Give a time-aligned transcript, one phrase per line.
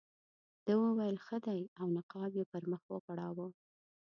[0.65, 3.47] ده وویل ښه دی او نقاب یې پر مخ وغوړاوه.